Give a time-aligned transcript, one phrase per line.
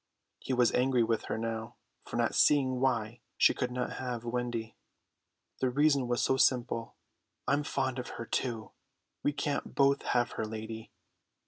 [0.39, 4.75] He was angry with her now for not seeing why she could not have Wendy.
[5.59, 6.95] The reason was so simple:
[7.47, 8.71] "I'm fond of her too.
[9.21, 10.89] We can't both have her, lady."